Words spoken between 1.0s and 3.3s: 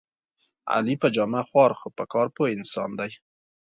په جامه خوار خو په کار پوره انسان دی.